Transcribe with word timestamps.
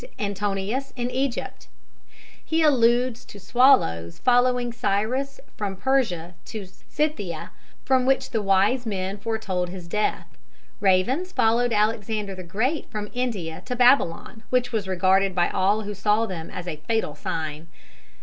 Antonius 0.17 0.93
in 0.95 1.11
Egypt." 1.11 1.67
He 2.43 2.63
alludes 2.63 3.23
to 3.25 3.39
swallows 3.39 4.17
following 4.17 4.73
Cyrus 4.73 5.39
from 5.55 5.75
Persia 5.75 6.33
to 6.45 6.65
Scythia, 6.65 7.51
from 7.85 8.07
which 8.07 8.31
the 8.31 8.41
"wise 8.41 8.87
men" 8.87 9.19
foretold 9.19 9.69
his 9.69 9.87
death. 9.87 10.25
Ravens 10.79 11.31
followed 11.31 11.71
Alexander 11.71 12.33
the 12.33 12.41
Great 12.41 12.89
from 12.89 13.11
India 13.13 13.61
to 13.65 13.75
Babylon, 13.75 14.41
which 14.49 14.71
was 14.71 14.87
regarded 14.87 15.35
by 15.35 15.51
all 15.51 15.81
who 15.81 15.93
saw 15.93 16.25
them 16.25 16.49
as 16.49 16.67
a 16.67 16.77
fatal 16.87 17.13
sign. 17.13 17.67